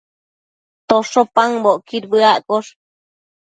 tosho 0.87 1.21
paëmbocquid 1.35 2.03
bëaccosh 2.11 2.69